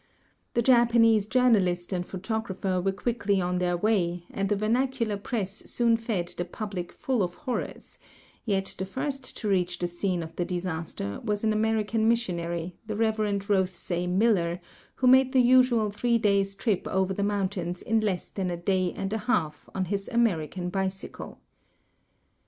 [0.55, 5.95] The Japanese journalist and photographer were quickly on their way, and the vernacular press soon
[5.95, 7.99] fed the public full of horrors,
[8.47, 12.95] }'et the first to reach the scene of the disaster was an American missionary, the
[12.95, 13.17] Rev.
[13.47, 14.59] Rothesay Miller,
[14.95, 18.91] who made the usual three days' trip over the mountains in less than a day
[18.93, 21.39] and a half on his Ameri can bicycle.